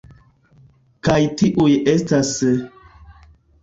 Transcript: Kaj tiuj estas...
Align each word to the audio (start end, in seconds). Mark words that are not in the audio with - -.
Kaj 1.09 1.19
tiuj 1.43 1.71
estas... 1.97 2.37